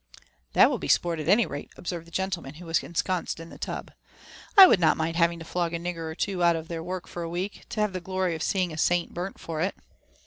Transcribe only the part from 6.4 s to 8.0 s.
out of their work for a w^ek» to have